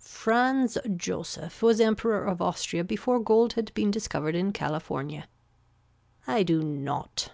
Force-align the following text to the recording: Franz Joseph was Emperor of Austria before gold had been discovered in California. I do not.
Franz 0.00 0.76
Joseph 0.96 1.62
was 1.62 1.78
Emperor 1.80 2.24
of 2.24 2.42
Austria 2.42 2.82
before 2.82 3.20
gold 3.20 3.52
had 3.52 3.72
been 3.74 3.92
discovered 3.92 4.34
in 4.34 4.52
California. 4.52 5.28
I 6.26 6.42
do 6.42 6.64
not. 6.64 7.30